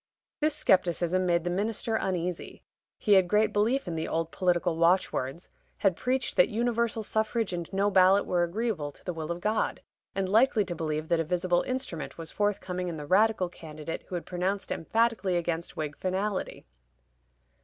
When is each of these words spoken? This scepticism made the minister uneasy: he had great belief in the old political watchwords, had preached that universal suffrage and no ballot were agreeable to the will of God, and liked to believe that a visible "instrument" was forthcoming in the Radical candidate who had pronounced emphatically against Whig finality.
This 0.39 0.55
scepticism 0.55 1.27
made 1.27 1.43
the 1.43 1.51
minister 1.51 1.95
uneasy: 1.95 2.63
he 2.97 3.13
had 3.13 3.27
great 3.27 3.53
belief 3.53 3.87
in 3.87 3.93
the 3.93 4.07
old 4.07 4.31
political 4.31 4.75
watchwords, 4.75 5.47
had 5.77 5.95
preached 5.95 6.37
that 6.37 6.49
universal 6.49 7.03
suffrage 7.03 7.53
and 7.53 7.71
no 7.71 7.91
ballot 7.91 8.25
were 8.25 8.41
agreeable 8.43 8.91
to 8.93 9.03
the 9.05 9.13
will 9.13 9.31
of 9.31 9.41
God, 9.41 9.79
and 10.15 10.27
liked 10.27 10.55
to 10.65 10.73
believe 10.75 11.07
that 11.09 11.19
a 11.19 11.23
visible 11.23 11.61
"instrument" 11.67 12.17
was 12.17 12.31
forthcoming 12.31 12.87
in 12.87 12.97
the 12.97 13.05
Radical 13.05 13.47
candidate 13.47 14.01
who 14.07 14.15
had 14.15 14.25
pronounced 14.25 14.71
emphatically 14.71 15.37
against 15.37 15.77
Whig 15.77 15.95
finality. 15.95 16.65